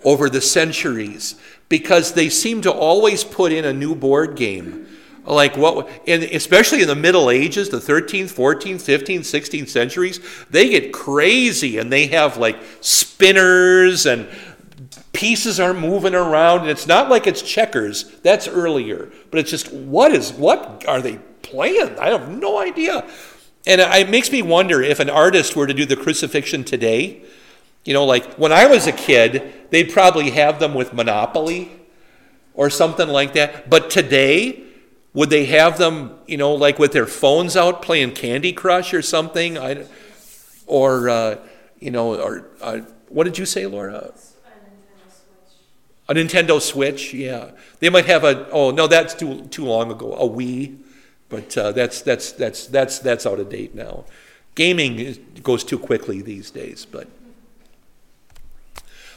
[0.03, 1.35] over the centuries,
[1.69, 4.87] because they seem to always put in a new board game
[5.25, 10.69] Like what, and especially in the Middle Ages, the 13th, 14th, 15th, 16th centuries, they
[10.69, 14.27] get crazy and they have like spinners and
[15.13, 16.61] pieces are moving around.
[16.61, 19.11] And it's not like it's checkers, that's earlier.
[19.31, 21.97] But it's just, what is, what are they playing?
[21.99, 23.07] I have no idea.
[23.65, 27.23] And it makes me wonder if an artist were to do the crucifixion today,
[27.85, 31.71] you know, like when I was a kid, they'd probably have them with Monopoly
[32.53, 33.69] or something like that.
[33.69, 34.63] But today,
[35.13, 39.01] would they have them, you know, like with their phones out playing Candy Crush or
[39.01, 39.57] something?
[39.57, 39.85] I,
[40.65, 41.37] or, uh,
[41.79, 43.95] you know, or uh, what did you say, Laura?
[43.95, 45.59] A Nintendo Switch,
[46.09, 47.13] A Nintendo Switch.
[47.13, 47.51] yeah.
[47.79, 48.49] They might have a.
[48.49, 50.13] Oh no, that's too too long ago.
[50.13, 50.77] A Wii,
[51.29, 54.05] but uh, that's that's that's that's that's out of date now.
[54.55, 56.85] Gaming is, goes too quickly these days.
[56.85, 57.09] But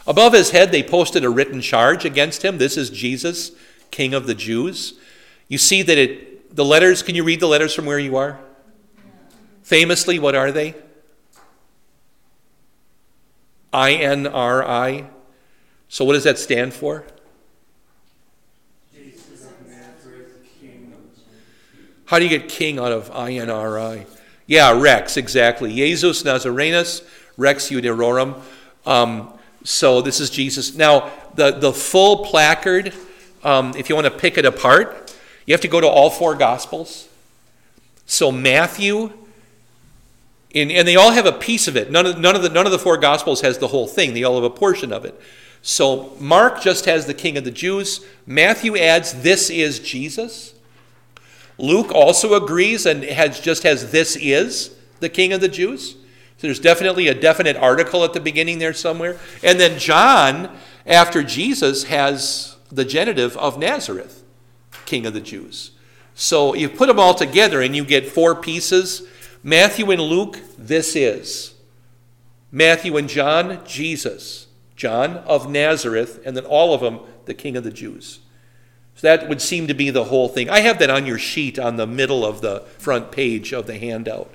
[0.06, 2.59] above his head, they posted a written charge against him.
[2.59, 3.52] This is Jesus,
[3.92, 4.98] King of the Jews.
[5.48, 8.40] You see that it, the letters, can you read the letters from where you are?
[9.62, 10.74] Famously, what are they?
[13.72, 15.06] I N R I.
[15.88, 17.04] So, what does that stand for?
[22.06, 24.06] How do you get king out of I N R I?
[24.46, 25.74] Yeah, Rex, exactly.
[25.74, 27.04] Jesus Nazarenus,
[27.37, 28.40] Rex Judeorum.
[28.87, 29.32] Um,
[29.64, 30.76] so, this is Jesus.
[30.76, 32.94] Now, the, the full placard,
[33.42, 35.06] um, if you want to pick it apart,
[35.46, 37.09] you have to go to all four Gospels.
[38.04, 39.12] So Matthew,
[40.54, 41.90] and, and they all have a piece of it.
[41.90, 44.24] None of, none, of the, none of the four Gospels has the whole thing, they
[44.24, 45.18] all have a portion of it.
[45.62, 48.04] So Mark just has the King of the Jews.
[48.24, 50.54] Matthew adds, This is Jesus.
[51.59, 55.96] Luke also agrees and has, just has, This is the King of the Jews.
[56.38, 59.18] So there's definitely a definite article at the beginning there somewhere.
[59.42, 64.15] And then John, after Jesus, has the genitive of Nazareth.
[64.87, 65.72] King of the Jews.
[66.14, 69.03] So you put them all together and you get four pieces.
[69.42, 71.55] Matthew and Luke, this is.
[72.51, 74.46] Matthew and John, Jesus.
[74.77, 78.20] John of Nazareth, and then all of them, the King of the Jews.
[78.94, 80.49] So that would seem to be the whole thing.
[80.49, 83.79] I have that on your sheet on the middle of the front page of the
[83.79, 84.31] handout.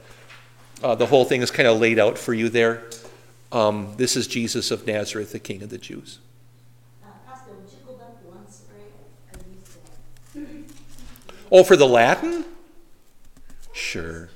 [0.84, 2.84] Uh, the whole thing is kind of laid out for you there.
[3.52, 6.20] Um, this is Jesus of Nazareth, the King of the Jews.
[11.52, 12.46] Oh, for the Latin?
[13.74, 14.30] Sure.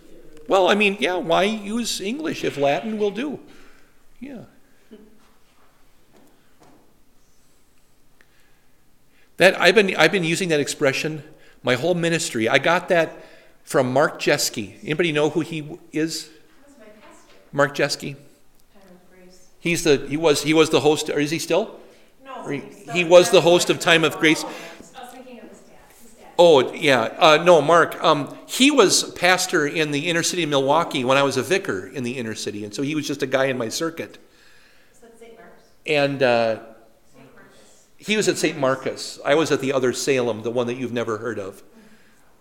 [0.47, 3.39] Well, I mean, yeah, why use English if Latin will do?
[4.19, 4.43] Yeah.
[9.37, 11.23] That I've been I've been using that expression
[11.63, 12.47] my whole ministry.
[12.47, 13.25] I got that
[13.63, 14.75] from Mark Jeske.
[14.83, 16.29] Anybody know who he is?
[17.51, 18.15] Mark Jeske.
[19.59, 21.79] He's the he was he was the host or is he still?
[22.23, 22.47] No.
[22.47, 22.59] He,
[22.93, 24.45] he was the host of Time of Grace.
[26.37, 27.01] Oh, yeah.
[27.17, 28.01] Uh, no, Mark.
[28.03, 31.87] Um, he was pastor in the inner city of Milwaukee when I was a vicar
[31.87, 32.65] in the inner city.
[32.65, 34.17] And so he was just a guy in my circuit.
[34.91, 35.37] So St.
[35.37, 35.63] Mark's.
[35.85, 36.59] And uh,
[37.97, 38.57] he was at St.
[38.57, 39.19] Marcus.
[39.23, 41.63] I was at the other Salem, the one that you've never heard of.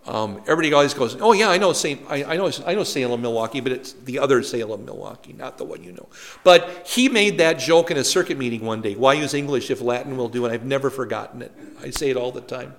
[0.07, 3.23] Um, everybody always goes, "Oh yeah, I know Saint, I, I, know, I know Salem,
[3.23, 6.11] Milwaukee, but it's the other Salem, Milwaukee, not the one you know."
[6.43, 8.97] But he made that joke in a circuit meeting one day.
[8.97, 10.45] Why use English if Latin will do?
[10.45, 11.53] And I've never forgotten it.
[11.81, 12.75] I say it all the time.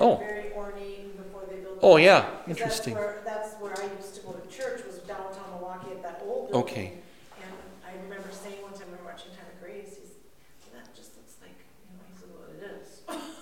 [0.00, 0.16] Oh.
[0.16, 1.78] Very ornate before they built.
[1.82, 2.94] Oh, yeah, interesting.
[2.94, 6.22] That's where, that's where I used to go to church, was downtown Milwaukee at that
[6.24, 6.70] old building.
[6.70, 6.92] Okay.
[7.40, 7.52] And
[7.86, 10.10] I remember saying one time we were watching Time of Grace, he's,
[10.72, 11.54] that just looks like,
[11.90, 13.30] you know, he said what it is.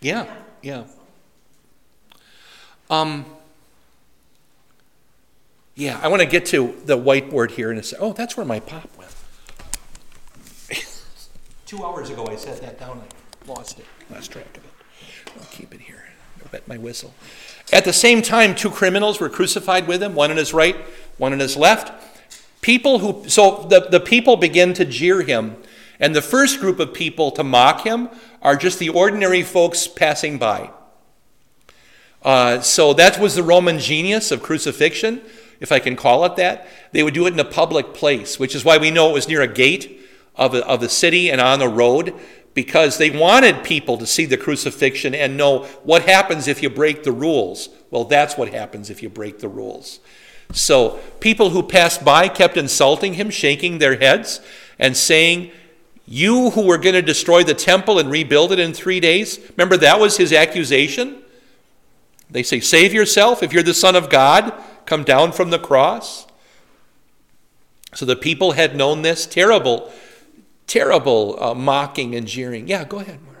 [0.00, 0.84] Yeah, yeah.
[2.90, 3.24] Um,
[5.74, 8.60] yeah, I want to get to the whiteboard here and say, oh, that's where my
[8.60, 9.10] pop went.
[11.66, 13.00] Two hours ago, I set that down.
[13.00, 14.70] I lost it, lost track of it.
[15.38, 16.04] I'll keep it here.
[16.42, 17.14] I'll bet my whistle.
[17.72, 20.76] At the same time, two criminals were crucified with him, one on his right,
[21.18, 21.92] one on his left.
[22.60, 25.56] People who, so the, the people begin to jeer him.
[26.00, 28.10] And the first group of people to mock him
[28.42, 30.70] are just the ordinary folks passing by.
[32.22, 35.20] Uh, so that was the Roman genius of crucifixion,
[35.60, 36.66] if I can call it that.
[36.92, 39.28] They would do it in a public place, which is why we know it was
[39.28, 40.00] near a gate
[40.34, 42.14] of, a, of the city and on the road
[42.54, 47.02] because they wanted people to see the crucifixion and know what happens if you break
[47.02, 47.68] the rules.
[47.90, 50.00] Well, that's what happens if you break the rules.
[50.52, 54.40] So, people who passed by kept insulting him, shaking their heads,
[54.78, 55.50] and saying,
[56.06, 59.40] You who were going to destroy the temple and rebuild it in three days.
[59.56, 61.22] Remember, that was his accusation.
[62.30, 63.42] They say, Save yourself.
[63.42, 64.52] If you're the Son of God,
[64.86, 66.26] come down from the cross.
[67.94, 69.92] So the people had known this terrible,
[70.66, 72.68] terrible uh, mocking and jeering.
[72.68, 73.20] Yeah, go ahead.
[73.22, 73.34] Mark.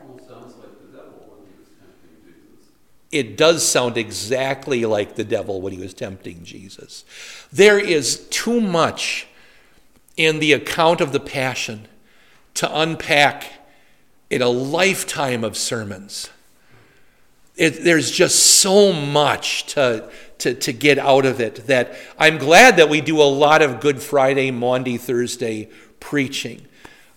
[3.14, 7.04] It does sound exactly like the devil when he was tempting Jesus.
[7.52, 9.28] There is too much
[10.16, 11.86] in the account of the Passion
[12.54, 13.52] to unpack
[14.30, 16.28] in a lifetime of sermons.
[17.54, 22.78] It, there's just so much to, to, to get out of it that I'm glad
[22.78, 25.68] that we do a lot of Good Friday, Maundy, Thursday
[26.00, 26.66] preaching.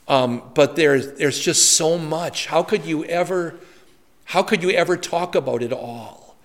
[0.08, 2.48] Um, but there's, there's just so much.
[2.48, 3.56] How could you ever,
[4.26, 6.38] how could you ever talk about it all?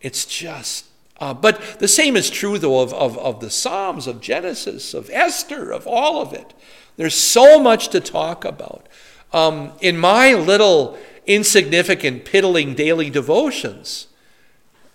[0.00, 0.86] It's just,
[1.20, 5.08] uh, but the same is true though of, of, of the Psalms, of Genesis, of
[5.12, 6.54] Esther, of all of it.
[6.96, 8.88] There's so much to talk about.
[9.32, 14.08] Um, in my little insignificant, piddling daily devotions,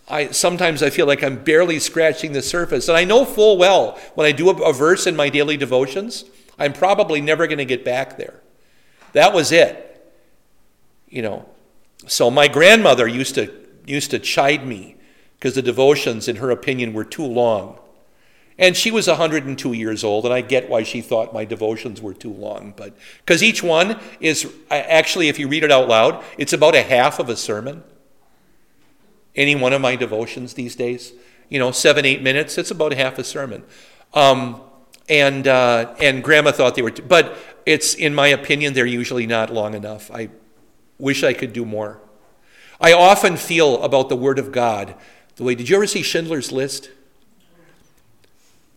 [0.08, 2.88] I, sometimes I feel like I'm barely scratching the surface.
[2.88, 6.26] And I know full well when I do a, a verse in my daily devotions,
[6.60, 8.42] I'm probably never going to get back there.
[9.14, 9.86] That was it.
[11.08, 11.50] You know.
[12.08, 13.52] So my grandmother used to
[13.86, 14.96] used to chide me
[15.38, 17.80] because the devotions, in her opinion, were too long.
[18.58, 22.14] And she was 102 years old, and I get why she thought my devotions were
[22.14, 22.74] too long.
[22.76, 26.82] But because each one is actually, if you read it out loud, it's about a
[26.82, 27.84] half of a sermon.
[29.34, 31.14] Any one of my devotions these days,
[31.48, 33.64] you know, seven, eight minutes, it's about half a sermon.
[34.14, 34.62] Um,
[35.10, 39.26] and uh, and Grandma thought they were, t- but it's in my opinion they're usually
[39.26, 40.12] not long enough.
[40.12, 40.30] I
[40.98, 42.00] wish I could do more.
[42.80, 44.96] I often feel about the Word of God
[45.36, 45.56] the way.
[45.56, 46.92] Did you ever see Schindler's List?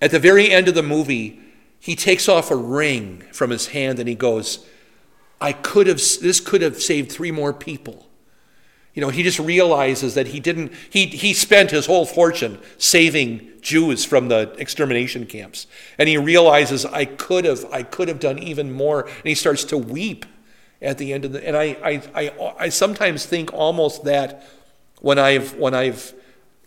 [0.01, 1.41] At the very end of the movie,
[1.78, 4.66] he takes off a ring from his hand and he goes,
[5.41, 8.09] I could have, this could have saved three more people.
[8.95, 13.51] You know, he just realizes that he didn't, he, he spent his whole fortune saving
[13.62, 15.66] Jews from the extermination camps.
[15.97, 19.07] And he realizes, I could have, I could have done even more.
[19.07, 20.26] And he starts to weep
[20.82, 24.45] at the end of the, and I, I, I, I sometimes think almost that
[25.01, 26.12] when I've, when I've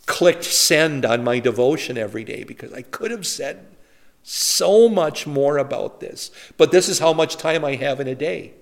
[0.05, 3.65] clicked send on my devotion every day because I could have said
[4.23, 6.32] so much more about this.
[6.57, 8.53] But this is how much time I have in a day.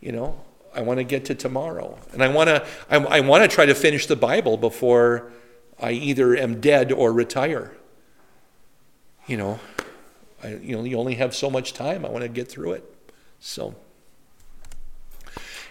[0.00, 0.40] You know,
[0.74, 1.98] I want to get to tomorrow.
[2.12, 5.32] And I want to I, I want to try to finish the Bible before
[5.80, 7.76] I either am dead or retire.
[9.26, 9.60] You know,
[10.42, 12.04] I, you know, you only have so much time.
[12.04, 12.94] I want to get through it.
[13.38, 13.74] So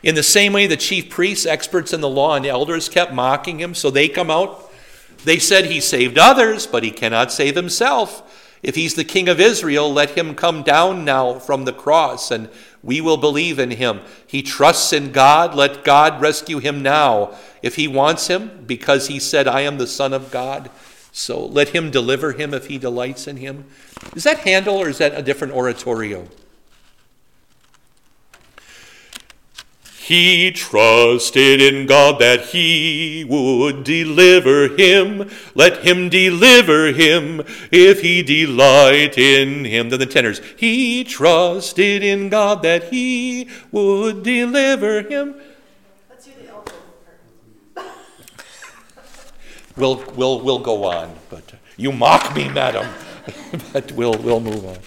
[0.02, 3.60] in the same way, the chief priests, experts in the law, and elders kept mocking
[3.60, 4.70] him, so they come out
[5.24, 8.58] they said he saved others, but he cannot save himself.
[8.62, 12.50] If he's the king of Israel, let him come down now from the cross, and
[12.84, 14.02] we will believe in him.
[14.26, 17.36] He trusts in God, let God rescue him now.
[17.62, 20.70] If he wants him, because he said, I am the Son of God,
[21.12, 23.66] so let him deliver him if he delights in him.
[24.16, 26.28] Is that Handel or is that a different oratorio?
[30.10, 35.30] He trusted in God that he would deliver him.
[35.54, 39.92] Let him deliver him if he delight in him.
[39.92, 40.42] Then the tenors.
[40.58, 45.36] He trusted in God that he would deliver him.
[46.10, 46.74] Let's do the part.
[49.76, 52.92] We'll, we'll, we'll go on, but you mock me, madam.
[53.74, 54.80] but we'll, we'll move on.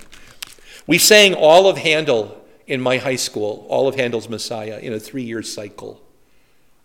[0.88, 5.00] We sang all of Handel in my high school, all of Handel's Messiah, in a
[5.00, 6.00] three year cycle.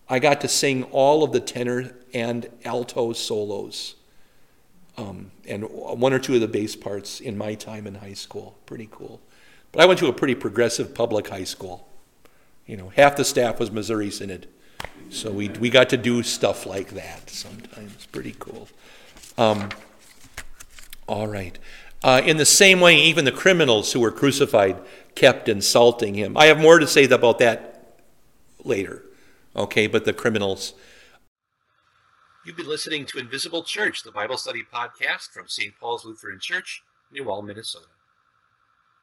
[0.09, 3.95] I got to sing all of the tenor and alto solos
[4.97, 8.57] um, and one or two of the bass parts in my time in high school.
[8.65, 9.21] Pretty cool.
[9.71, 11.87] But I went to a pretty progressive public high school.
[12.65, 14.47] You know, half the staff was Missouri Synod.
[15.09, 18.07] So we, we got to do stuff like that sometimes.
[18.07, 18.67] Pretty cool.
[19.37, 19.69] Um,
[21.07, 21.57] all right.
[22.03, 24.77] Uh, in the same way, even the criminals who were crucified
[25.17, 26.37] kept insulting him.
[26.37, 27.97] I have more to say about that
[28.63, 29.03] later,
[29.55, 29.87] okay?
[29.87, 30.73] But the criminals.
[32.45, 35.73] You've been listening to Invisible Church, the Bible study podcast from St.
[35.79, 37.87] Paul's Lutheran Church, New Minnesota.